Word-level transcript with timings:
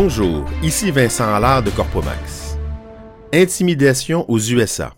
Bonjour, 0.00 0.48
ici 0.62 0.92
Vincent 0.92 1.34
Allard 1.34 1.64
de 1.64 1.70
Corpomax. 1.70 2.56
Intimidation 3.34 4.30
aux 4.30 4.38
USA. 4.38 4.94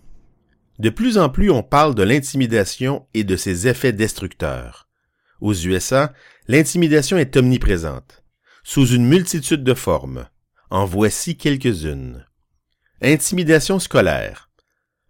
De 0.79 0.91
plus 0.91 1.17
en 1.17 1.31
plus 1.31 1.51
on 1.51 1.63
parle 1.63 1.95
de 1.95 2.03
l'intimidation 2.03 3.07
et 3.15 3.25
de 3.25 3.35
ses 3.35 3.67
effets 3.67 3.95
destructeurs. 3.95 4.91
Aux 5.41 5.55
USA, 5.55 6.13
l'intimidation 6.49 7.17
est 7.17 7.35
omniprésente, 7.39 8.23
sous 8.63 8.89
une 8.89 9.07
multitude 9.07 9.65
de 9.65 9.73
formes. 9.73 10.27
En 10.69 10.85
voici 10.85 11.39
quelques-unes. 11.39 12.27
Intimidation 13.01 13.79
scolaire. 13.79 14.51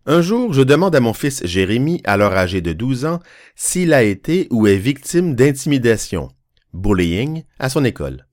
Un 0.07 0.23
jour, 0.23 0.53
je 0.53 0.63
demande 0.63 0.95
à 0.95 1.01
mon 1.01 1.15
fils 1.15 1.45
Jérémy, 1.45 2.01
alors 2.05 2.35
âgé 2.35 2.61
de 2.61 2.73
12 2.73 3.07
ans, 3.07 3.19
s'il 3.57 3.93
a 3.93 4.05
été 4.05 4.47
ou 4.53 4.69
est 4.69 4.77
victime 4.77 5.35
d'intimidation, 5.35 6.29
bullying, 6.75 7.43
à 7.59 7.69
son 7.69 7.85
école. 7.85 8.25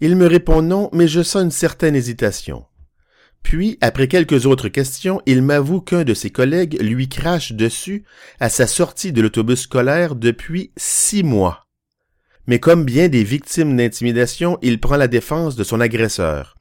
Il 0.00 0.16
me 0.16 0.26
répond 0.26 0.62
non, 0.62 0.90
mais 0.92 1.08
je 1.08 1.22
sens 1.22 1.42
une 1.44 1.50
certaine 1.50 1.96
hésitation. 1.96 2.64
Puis, 3.42 3.78
après 3.82 4.08
quelques 4.08 4.46
autres 4.46 4.68
questions, 4.68 5.20
il 5.26 5.42
m'avoue 5.42 5.80
qu'un 5.80 6.04
de 6.04 6.14
ses 6.14 6.30
collègues 6.30 6.80
lui 6.80 7.08
crache 7.08 7.52
dessus 7.52 8.04
à 8.40 8.48
sa 8.48 8.66
sortie 8.66 9.12
de 9.12 9.20
l'autobus 9.20 9.60
scolaire 9.60 10.14
depuis 10.14 10.72
six 10.76 11.22
mois. 11.22 11.66
Mais 12.46 12.58
comme 12.58 12.84
bien 12.84 13.08
des 13.08 13.22
victimes 13.22 13.76
d'intimidation, 13.76 14.58
il 14.62 14.80
prend 14.80 14.96
la 14.96 15.08
défense 15.08 15.56
de 15.56 15.64
son 15.64 15.80
agresseur. 15.80 16.56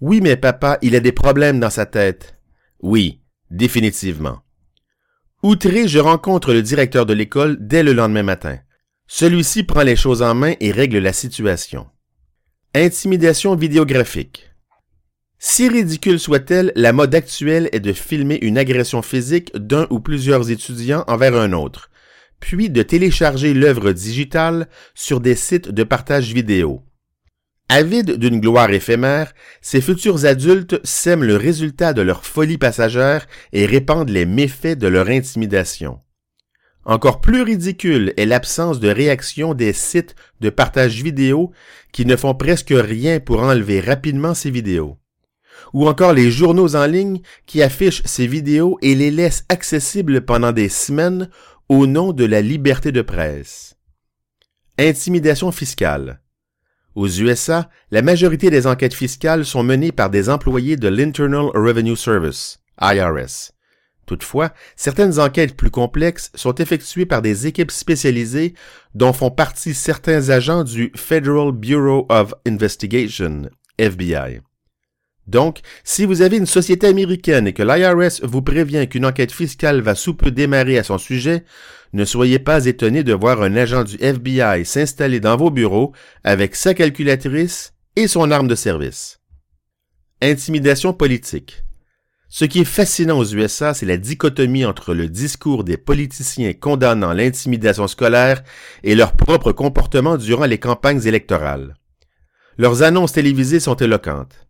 Oui, 0.00 0.20
mais 0.20 0.36
papa, 0.36 0.78
il 0.82 0.96
a 0.96 1.00
des 1.00 1.12
problèmes 1.12 1.60
dans 1.60 1.70
sa 1.70 1.86
tête. 1.86 2.36
Oui, 2.80 3.20
définitivement. 3.50 4.40
Outré, 5.42 5.88
je 5.88 5.98
rencontre 5.98 6.52
le 6.52 6.62
directeur 6.62 7.04
de 7.04 7.14
l'école 7.14 7.56
dès 7.60 7.82
le 7.82 7.92
lendemain 7.92 8.22
matin. 8.22 8.58
Celui-ci 9.08 9.64
prend 9.64 9.82
les 9.82 9.96
choses 9.96 10.22
en 10.22 10.34
main 10.34 10.54
et 10.60 10.70
règle 10.70 10.98
la 10.98 11.12
situation. 11.12 11.86
Intimidation 12.74 13.54
vidéographique. 13.54 14.50
Si 15.38 15.68
ridicule 15.68 16.18
soit-elle, 16.18 16.72
la 16.74 16.94
mode 16.94 17.14
actuelle 17.14 17.68
est 17.72 17.80
de 17.80 17.92
filmer 17.92 18.38
une 18.40 18.56
agression 18.56 19.02
physique 19.02 19.54
d'un 19.54 19.86
ou 19.90 20.00
plusieurs 20.00 20.50
étudiants 20.50 21.04
envers 21.06 21.34
un 21.34 21.52
autre, 21.52 21.90
puis 22.40 22.70
de 22.70 22.82
télécharger 22.82 23.52
l'œuvre 23.52 23.92
digitale 23.92 24.68
sur 24.94 25.20
des 25.20 25.34
sites 25.34 25.68
de 25.68 25.82
partage 25.84 26.32
vidéo. 26.32 26.82
Avides 27.68 28.12
d'une 28.12 28.40
gloire 28.40 28.70
éphémère, 28.70 29.34
ces 29.60 29.82
futurs 29.82 30.24
adultes 30.24 30.80
sèment 30.82 31.24
le 31.24 31.36
résultat 31.36 31.92
de 31.92 32.00
leur 32.00 32.24
folie 32.24 32.56
passagère 32.56 33.26
et 33.52 33.66
répandent 33.66 34.08
les 34.08 34.24
méfaits 34.24 34.78
de 34.78 34.88
leur 34.88 35.08
intimidation. 35.08 36.00
Encore 36.84 37.20
plus 37.20 37.42
ridicule 37.42 38.12
est 38.16 38.26
l'absence 38.26 38.80
de 38.80 38.88
réaction 38.88 39.54
des 39.54 39.72
sites 39.72 40.16
de 40.40 40.50
partage 40.50 41.02
vidéo 41.02 41.52
qui 41.92 42.04
ne 42.06 42.16
font 42.16 42.34
presque 42.34 42.74
rien 42.74 43.20
pour 43.20 43.40
enlever 43.42 43.80
rapidement 43.80 44.34
ces 44.34 44.50
vidéos. 44.50 44.98
Ou 45.72 45.86
encore 45.88 46.12
les 46.12 46.30
journaux 46.30 46.74
en 46.74 46.86
ligne 46.86 47.20
qui 47.46 47.62
affichent 47.62 48.02
ces 48.04 48.26
vidéos 48.26 48.78
et 48.82 48.94
les 48.94 49.10
laissent 49.10 49.44
accessibles 49.48 50.22
pendant 50.22 50.52
des 50.52 50.68
semaines 50.68 51.28
au 51.68 51.86
nom 51.86 52.12
de 52.12 52.24
la 52.24 52.40
liberté 52.40 52.90
de 52.90 53.02
presse. 53.02 53.76
Intimidation 54.78 55.52
fiscale. 55.52 56.20
Aux 56.94 57.08
USA, 57.08 57.70
la 57.90 58.02
majorité 58.02 58.50
des 58.50 58.66
enquêtes 58.66 58.92
fiscales 58.92 59.46
sont 59.46 59.62
menées 59.62 59.92
par 59.92 60.10
des 60.10 60.28
employés 60.28 60.76
de 60.76 60.88
l'Internal 60.88 61.46
Revenue 61.54 61.96
Service, 61.96 62.58
IRS, 62.80 63.52
Toutefois, 64.06 64.52
certaines 64.76 65.20
enquêtes 65.20 65.56
plus 65.56 65.70
complexes 65.70 66.30
sont 66.34 66.54
effectuées 66.56 67.06
par 67.06 67.22
des 67.22 67.46
équipes 67.46 67.70
spécialisées 67.70 68.54
dont 68.94 69.12
font 69.12 69.30
partie 69.30 69.74
certains 69.74 70.30
agents 70.30 70.64
du 70.64 70.92
Federal 70.96 71.52
Bureau 71.52 72.06
of 72.08 72.34
Investigation, 72.46 73.48
FBI. 73.78 74.40
Donc, 75.28 75.60
si 75.84 76.04
vous 76.04 76.20
avez 76.20 76.36
une 76.36 76.46
société 76.46 76.88
américaine 76.88 77.46
et 77.46 77.52
que 77.52 77.62
l'IRS 77.62 78.26
vous 78.26 78.42
prévient 78.42 78.88
qu'une 78.88 79.06
enquête 79.06 79.30
fiscale 79.30 79.80
va 79.80 79.94
sous 79.94 80.14
peu 80.14 80.32
démarrer 80.32 80.78
à 80.78 80.82
son 80.82 80.98
sujet, 80.98 81.44
ne 81.92 82.04
soyez 82.04 82.40
pas 82.40 82.66
étonné 82.66 83.04
de 83.04 83.14
voir 83.14 83.40
un 83.42 83.54
agent 83.54 83.84
du 83.84 83.96
FBI 84.00 84.64
s'installer 84.64 85.20
dans 85.20 85.36
vos 85.36 85.50
bureaux 85.50 85.92
avec 86.24 86.56
sa 86.56 86.74
calculatrice 86.74 87.72
et 87.94 88.08
son 88.08 88.30
arme 88.32 88.48
de 88.48 88.56
service. 88.56 89.20
Intimidation 90.20 90.92
politique. 90.92 91.62
Ce 92.34 92.46
qui 92.46 92.60
est 92.60 92.64
fascinant 92.64 93.18
aux 93.18 93.26
USA, 93.26 93.74
c'est 93.74 93.84
la 93.84 93.98
dichotomie 93.98 94.64
entre 94.64 94.94
le 94.94 95.06
discours 95.06 95.64
des 95.64 95.76
politiciens 95.76 96.54
condamnant 96.54 97.12
l'intimidation 97.12 97.86
scolaire 97.86 98.42
et 98.82 98.94
leur 98.94 99.12
propre 99.12 99.52
comportement 99.52 100.16
durant 100.16 100.46
les 100.46 100.56
campagnes 100.56 101.06
électorales. 101.06 101.74
Leurs 102.56 102.82
annonces 102.82 103.12
télévisées 103.12 103.60
sont 103.60 103.74
éloquentes. 103.74 104.48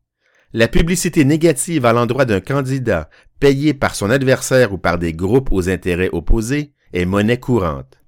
La 0.52 0.68
publicité 0.68 1.24
négative 1.24 1.84
à 1.84 1.92
l'endroit 1.92 2.24
d'un 2.24 2.38
candidat 2.38 3.10
payé 3.40 3.74
par 3.74 3.96
son 3.96 4.10
adversaire 4.10 4.72
ou 4.72 4.78
par 4.78 4.96
des 4.96 5.12
groupes 5.12 5.50
aux 5.50 5.68
intérêts 5.68 6.10
opposés 6.12 6.74
est 6.92 7.04
monnaie 7.04 7.40
courante. 7.40 7.98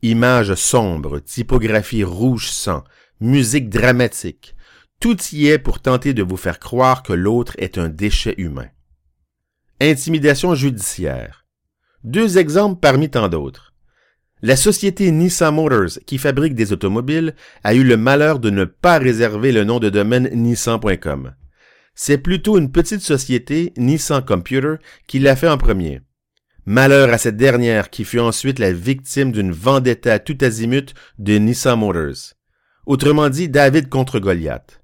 Images 0.00 0.54
sombres, 0.54 1.18
typographie 1.18 2.02
rouge 2.02 2.48
sang, 2.48 2.82
musique 3.20 3.68
dramatique, 3.68 4.56
tout 5.00 5.18
y 5.32 5.48
est 5.48 5.58
pour 5.58 5.80
tenter 5.80 6.14
de 6.14 6.22
vous 6.22 6.38
faire 6.38 6.58
croire 6.58 7.02
que 7.02 7.12
l'autre 7.12 7.52
est 7.58 7.76
un 7.76 7.90
déchet 7.90 8.36
humain. 8.38 8.68
Intimidation 9.84 10.54
judiciaire. 10.54 11.44
Deux 12.04 12.38
exemples 12.38 12.78
parmi 12.80 13.10
tant 13.10 13.28
d'autres. 13.28 13.74
La 14.40 14.54
société 14.54 15.10
Nissan 15.10 15.52
Motors, 15.52 15.98
qui 16.06 16.18
fabrique 16.18 16.54
des 16.54 16.72
automobiles, 16.72 17.34
a 17.64 17.74
eu 17.74 17.82
le 17.82 17.96
malheur 17.96 18.38
de 18.38 18.50
ne 18.50 18.64
pas 18.64 18.98
réserver 18.98 19.50
le 19.50 19.64
nom 19.64 19.80
de 19.80 19.90
domaine 19.90 20.30
nissan.com. 20.32 21.32
C'est 21.96 22.18
plutôt 22.18 22.58
une 22.58 22.70
petite 22.70 23.00
société, 23.00 23.72
Nissan 23.76 24.24
Computer, 24.24 24.76
qui 25.08 25.18
l'a 25.18 25.34
fait 25.34 25.48
en 25.48 25.58
premier. 25.58 26.00
Malheur 26.64 27.12
à 27.12 27.18
cette 27.18 27.36
dernière 27.36 27.90
qui 27.90 28.04
fut 28.04 28.20
ensuite 28.20 28.60
la 28.60 28.72
victime 28.72 29.32
d'une 29.32 29.50
vendetta 29.50 30.20
tout 30.20 30.38
azimut 30.42 30.94
de 31.18 31.38
Nissan 31.38 31.76
Motors. 31.76 32.34
Autrement 32.86 33.28
dit, 33.28 33.48
David 33.48 33.88
contre 33.88 34.20
Goliath. 34.20 34.81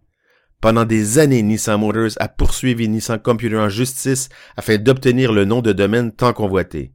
Pendant 0.60 0.84
des 0.84 1.18
années, 1.18 1.42
Nissan 1.42 1.78
Motors 1.78 2.16
a 2.18 2.28
poursuivi 2.28 2.88
Nissan 2.88 3.20
Computer 3.20 3.58
en 3.58 3.68
justice 3.68 4.28
afin 4.56 4.76
d'obtenir 4.76 5.32
le 5.32 5.44
nom 5.44 5.62
de 5.62 5.72
domaine 5.72 6.10
tant 6.10 6.32
convoité. 6.32 6.92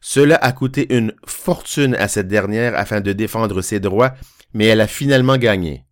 Cela 0.00 0.36
a 0.36 0.52
coûté 0.52 0.94
une 0.94 1.12
fortune 1.26 1.94
à 1.94 2.08
cette 2.08 2.28
dernière 2.28 2.74
afin 2.74 3.02
de 3.02 3.12
défendre 3.12 3.60
ses 3.60 3.80
droits, 3.80 4.14
mais 4.54 4.64
elle 4.64 4.80
a 4.80 4.86
finalement 4.86 5.36
gagné. 5.36 5.84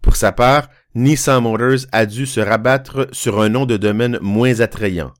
Pour 0.00 0.14
sa 0.14 0.30
part, 0.30 0.68
Nissan 0.94 1.42
Motors 1.42 1.86
a 1.90 2.06
dû 2.06 2.26
se 2.26 2.38
rabattre 2.38 3.08
sur 3.10 3.40
un 3.40 3.48
nom 3.48 3.66
de 3.66 3.76
domaine 3.76 4.18
moins 4.22 4.60
attrayant, 4.60 5.12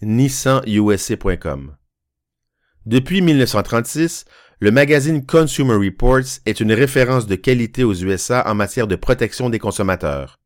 nissanusa.com. 0.00 1.76
Depuis 2.86 3.20
1936, 3.20 4.26
le 4.60 4.70
magazine 4.70 5.26
Consumer 5.26 5.74
Reports 5.74 6.40
est 6.46 6.60
une 6.60 6.72
référence 6.72 7.26
de 7.26 7.34
qualité 7.34 7.82
aux 7.82 7.94
USA 7.94 8.48
en 8.48 8.54
matière 8.54 8.86
de 8.86 8.96
protection 8.96 9.50
des 9.50 9.58
consommateurs. 9.58 10.38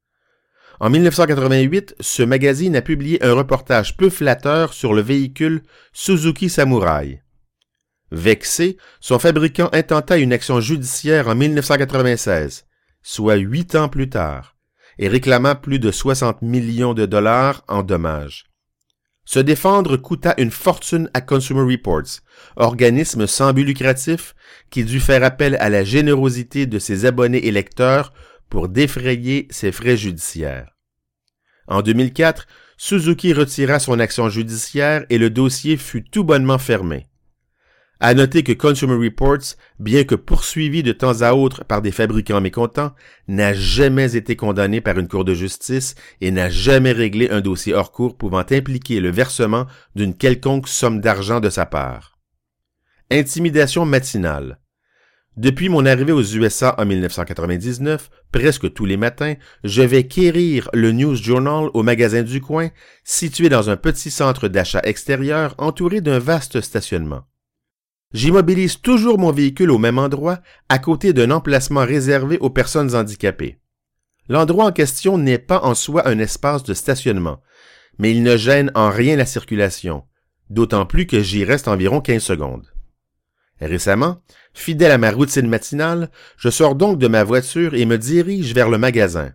En 0.82 0.91
1988, 0.91 1.94
ce 2.00 2.25
magazine 2.25 2.75
a 2.75 2.82
publié 2.82 3.25
un 3.25 3.34
reportage 3.34 3.97
peu 3.97 4.10
flatteur 4.10 4.72
sur 4.72 4.94
le 4.94 5.00
véhicule 5.00 5.62
Suzuki 5.93 6.48
Samurai. 6.50 7.22
Vexé, 8.10 8.78
son 8.98 9.20
fabricant 9.20 9.70
intenta 9.72 10.19
une 10.19 10.32
action 10.32 10.60
judiciaire 10.60 11.28
en 11.28 11.37
1996, 11.37 12.65
soit 13.00 13.37
huit 13.37 13.76
ans 13.76 13.88
plus 13.88 14.09
tard, 14.09 14.56
et 14.98 15.06
réclama 15.06 15.54
plus 15.54 15.78
de 15.78 15.93
60 15.93 16.43
millions 16.43 16.94
de 16.94 17.06
dollars 17.06 17.62
en 17.69 17.84
dommages. 17.84 18.47
Se 19.25 19.38
défendre 19.38 19.97
coûta 19.97 20.34
une 20.37 20.50
fortune 20.50 21.09
à 21.14 21.20
Consumer 21.20 21.62
Reports, 21.62 22.22
organisme 22.56 23.28
sans 23.28 23.53
but 23.53 23.62
lucratif 23.62 24.34
qui 24.69 24.82
dut 24.82 24.99
faire 24.99 25.22
appel 25.22 25.56
à 25.60 25.70
la 25.70 25.84
générosité 25.84 26.66
de 26.66 26.81
ses 26.81 27.06
abonnés 27.06 27.47
et 27.47 27.53
lecteurs 27.53 28.12
pour 28.50 28.69
défrayer 28.69 29.47
ses 29.50 29.70
frais 29.70 29.97
judiciaires. 29.97 30.72
En 31.67 31.82
2004, 31.82 32.47
Suzuki 32.76 33.32
retira 33.32 33.79
son 33.79 34.00
action 34.00 34.29
judiciaire 34.29 35.05
et 35.09 35.19
le 35.19 35.31
dossier 35.31 35.76
fut 35.76 36.03
tout 36.03 36.25
bonnement 36.25 36.59
fermé. 36.59 37.06
À 38.05 38.14
noter 38.14 38.43
que 38.43 38.53
Consumer 38.53 38.97
Reports, 38.97 39.55
bien 39.79 40.03
que 40.03 40.17
poursuivi 40.17 40.82
de 40.82 40.91
temps 40.91 41.20
à 41.20 41.35
autre 41.35 41.64
par 41.64 41.81
des 41.82 41.93
fabricants 41.93 42.41
mécontents, 42.41 42.93
n'a 43.29 43.55
jamais 43.55 44.17
été 44.17 44.35
condamné 44.35 44.81
par 44.81 44.99
une 44.99 45.06
cour 45.06 45.25
de 45.25 45.35
justice 45.35 45.94
et 46.20 46.32
n'a 46.32 46.50
jamais 46.50 46.91
réglé 46.91 47.31
un 47.31 47.41
dossier 47.41 47.75
hors 47.75 47.93
cours 47.93 48.17
pouvant 48.17 48.44
impliquer 48.50 48.99
le 48.99 49.11
versement 49.11 49.67
d'une 49.94 50.17
quelconque 50.17 50.67
somme 50.67 51.00
d'argent 51.00 51.38
de 51.38 51.49
sa 51.49 51.65
part. 51.65 52.19
Intimidation 53.12 53.87
matinale. 53.87 54.58
Depuis 55.38 55.70
mon 55.70 55.87
arrivée 55.87 56.12
aux 56.12 56.23
USA 56.23 56.75
en 56.76 56.84
1999, 56.84 58.11
presque 58.32 58.70
tous 58.75 58.84
les 58.84 58.99
matins, 58.99 59.34
je 59.64 59.81
vais 59.81 60.06
quérir 60.06 60.69
le 60.75 60.93
News 60.93 61.17
Journal 61.17 61.70
au 61.73 61.82
magasin 61.82 62.23
du 62.23 62.43
coin, 62.43 62.69
situé 63.02 63.49
dans 63.49 63.70
un 63.70 63.79
petit 63.79 64.11
centre 64.11 64.49
d'achat 64.49 64.82
extérieur 64.84 65.55
entouré 65.56 66.02
d'un 66.02 66.19
vaste 66.19 66.61
stationnement. 66.61 67.23
J'immobilise 68.12 68.82
toujours 68.82 69.19
mon 69.19 69.32
véhicule 69.32 69.70
au 69.70 69.79
même 69.79 69.99
endroit, 69.99 70.40
à 70.69 70.79
côté 70.79 71.14
d'un 71.14 71.31
emplacement 71.31 71.87
réservé 71.87 72.37
aux 72.38 72.50
personnes 72.50 72.94
handicapées. 72.94 73.58
L'endroit 74.29 74.67
en 74.67 74.73
question 74.73 75.17
n'est 75.17 75.38
pas 75.38 75.61
en 75.62 75.75
soi 75.75 76.06
un 76.06 76.19
espace 76.19 76.62
de 76.62 76.75
stationnement, 76.75 77.40
mais 77.99 78.11
il 78.11 78.23
ne 78.23 78.37
gêne 78.37 78.70
en 78.75 78.90
rien 78.90 79.17
la 79.17 79.26
circulation, 79.26 80.05
d'autant 80.50 80.84
plus 80.84 81.06
que 81.06 81.20
j'y 81.20 81.43
reste 81.44 81.69
environ 81.69 82.02
15 82.02 82.23
secondes. 82.23 82.71
Récemment, 83.62 84.20
fidèle 84.55 84.91
à 84.91 84.99
ma 84.99 85.12
routine 85.12 85.47
matinale, 85.47 86.11
je 86.37 86.50
sors 86.50 86.75
donc 86.75 86.99
de 86.99 87.06
ma 87.06 87.23
voiture 87.23 87.75
et 87.75 87.85
me 87.85 87.97
dirige 87.97 88.55
vers 88.55 88.69
le 88.69 88.76
magasin. 88.76 89.32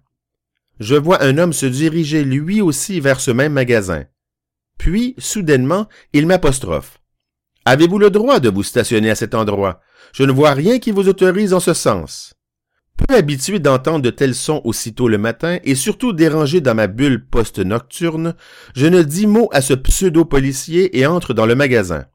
Je 0.81 0.95
vois 0.95 1.23
un 1.23 1.37
homme 1.37 1.53
se 1.53 1.65
diriger 1.65 2.25
lui 2.25 2.59
aussi 2.59 2.99
vers 2.99 3.21
ce 3.21 3.31
même 3.31 3.53
magasin. 3.53 4.03
Puis, 4.77 5.15
soudainement, 5.17 5.87
il 6.11 6.27
m'apostrophe. 6.27 6.99
Avez-vous 7.63 7.99
le 7.99 8.09
droit 8.09 8.41
de 8.41 8.49
vous 8.49 8.63
stationner 8.63 9.09
à 9.09 9.15
cet 9.15 9.33
endroit? 9.33 9.79
Je 10.11 10.23
ne 10.23 10.33
vois 10.33 10.53
rien 10.53 10.79
qui 10.79 10.91
vous 10.91 11.07
autorise 11.07 11.53
en 11.53 11.61
ce 11.61 11.73
sens. 11.73 12.33
Peu 12.97 13.15
habitué 13.15 13.59
d'entendre 13.59 14.01
de 14.01 14.09
tels 14.09 14.35
sons 14.35 14.61
aussitôt 14.65 15.07
le 15.07 15.17
matin 15.17 15.59
et 15.63 15.75
surtout 15.75 16.11
dérangé 16.11 16.59
dans 16.59 16.75
ma 16.75 16.87
bulle 16.87 17.25
post-nocturne, 17.25 18.35
je 18.75 18.87
ne 18.87 19.03
dis 19.03 19.25
mot 19.25 19.47
à 19.53 19.61
ce 19.61 19.73
pseudo-policier 19.73 20.99
et 20.99 21.05
entre 21.05 21.33
dans 21.33 21.45
le 21.45 21.55
magasin. 21.55 22.07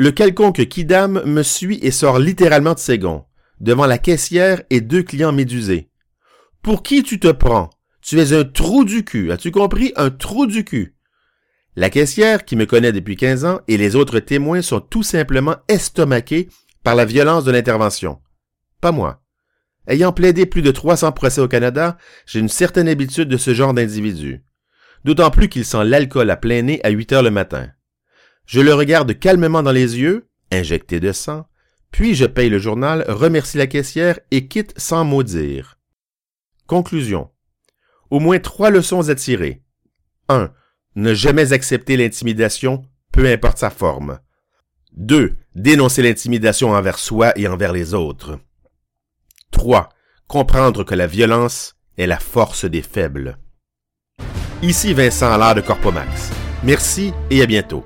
Le 0.00 0.12
quelconque 0.12 0.66
Kidam 0.66 1.22
me 1.26 1.42
suit 1.42 1.78
et 1.82 1.90
sort 1.90 2.18
littéralement 2.18 2.72
de 2.72 2.78
ses 2.78 2.98
gonds, 2.98 3.26
devant 3.60 3.84
la 3.84 3.98
caissière 3.98 4.62
et 4.70 4.80
deux 4.80 5.02
clients 5.02 5.30
médusés. 5.30 5.90
Pour 6.62 6.82
qui 6.82 7.02
tu 7.02 7.20
te 7.20 7.30
prends? 7.30 7.68
Tu 8.00 8.18
es 8.18 8.32
un 8.32 8.44
trou 8.44 8.86
du 8.86 9.04
cul, 9.04 9.30
as-tu 9.30 9.50
compris? 9.50 9.92
Un 9.96 10.08
trou 10.08 10.46
du 10.46 10.64
cul. 10.64 10.96
La 11.76 11.90
caissière, 11.90 12.46
qui 12.46 12.56
me 12.56 12.64
connaît 12.64 12.92
depuis 12.92 13.16
15 13.16 13.44
ans, 13.44 13.60
et 13.68 13.76
les 13.76 13.94
autres 13.94 14.20
témoins 14.20 14.62
sont 14.62 14.80
tout 14.80 15.02
simplement 15.02 15.56
estomaqués 15.68 16.48
par 16.82 16.94
la 16.94 17.04
violence 17.04 17.44
de 17.44 17.50
l'intervention. 17.50 18.20
Pas 18.80 18.92
moi. 18.92 19.22
Ayant 19.86 20.14
plaidé 20.14 20.46
plus 20.46 20.62
de 20.62 20.70
300 20.70 21.12
procès 21.12 21.42
au 21.42 21.48
Canada, 21.48 21.98
j'ai 22.24 22.40
une 22.40 22.48
certaine 22.48 22.88
habitude 22.88 23.28
de 23.28 23.36
ce 23.36 23.52
genre 23.52 23.74
d'individu. 23.74 24.44
D'autant 25.04 25.30
plus 25.30 25.50
qu'il 25.50 25.66
sent 25.66 25.84
l'alcool 25.84 26.30
à 26.30 26.38
plein 26.38 26.62
nez 26.62 26.80
à 26.84 26.88
8 26.88 27.12
heures 27.12 27.22
le 27.22 27.30
matin. 27.30 27.68
Je 28.50 28.60
le 28.60 28.74
regarde 28.74 29.16
calmement 29.16 29.62
dans 29.62 29.70
les 29.70 29.96
yeux, 29.96 30.26
injecté 30.50 30.98
de 30.98 31.12
sang, 31.12 31.46
puis 31.92 32.16
je 32.16 32.24
paye 32.24 32.50
le 32.50 32.58
journal, 32.58 33.04
remercie 33.06 33.58
la 33.58 33.68
caissière 33.68 34.18
et 34.32 34.48
quitte 34.48 34.74
sans 34.76 35.04
mot 35.04 35.22
dire. 35.22 35.78
Conclusion. 36.66 37.30
Au 38.10 38.18
moins 38.18 38.40
trois 38.40 38.70
leçons 38.70 39.08
à 39.08 39.14
tirer. 39.14 39.62
1. 40.28 40.50
Ne 40.96 41.14
jamais 41.14 41.52
accepter 41.52 41.96
l'intimidation, 41.96 42.82
peu 43.12 43.30
importe 43.30 43.58
sa 43.58 43.70
forme. 43.70 44.18
2. 44.94 45.36
Dénoncer 45.54 46.02
l'intimidation 46.02 46.72
envers 46.72 46.98
soi 46.98 47.32
et 47.38 47.46
envers 47.46 47.72
les 47.72 47.94
autres. 47.94 48.40
3. 49.52 49.90
Comprendre 50.26 50.82
que 50.82 50.96
la 50.96 51.06
violence 51.06 51.76
est 51.98 52.08
la 52.08 52.18
force 52.18 52.64
des 52.64 52.82
faibles. 52.82 53.38
Ici 54.60 54.92
Vincent 54.92 55.30
Allard 55.30 55.54
de 55.54 55.60
Corpomax. 55.60 56.32
Merci 56.64 57.12
et 57.30 57.42
à 57.42 57.46
bientôt. 57.46 57.84